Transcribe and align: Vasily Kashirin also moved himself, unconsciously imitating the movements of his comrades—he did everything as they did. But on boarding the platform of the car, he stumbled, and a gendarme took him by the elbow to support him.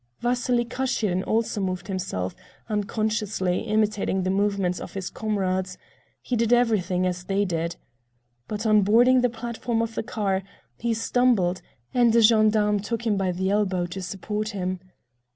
Vasily 0.19 0.65
Kashirin 0.65 1.21
also 1.27 1.61
moved 1.61 1.87
himself, 1.87 2.35
unconsciously 2.67 3.59
imitating 3.59 4.23
the 4.23 4.31
movements 4.31 4.79
of 4.79 4.95
his 4.95 5.11
comrades—he 5.11 6.35
did 6.35 6.51
everything 6.51 7.05
as 7.05 7.23
they 7.25 7.45
did. 7.45 7.75
But 8.47 8.65
on 8.65 8.81
boarding 8.81 9.21
the 9.21 9.29
platform 9.29 9.79
of 9.79 9.93
the 9.93 10.01
car, 10.01 10.41
he 10.79 10.95
stumbled, 10.95 11.61
and 11.93 12.15
a 12.15 12.21
gendarme 12.23 12.79
took 12.79 13.05
him 13.05 13.15
by 13.15 13.31
the 13.31 13.51
elbow 13.51 13.85
to 13.85 14.01
support 14.01 14.49
him. 14.49 14.79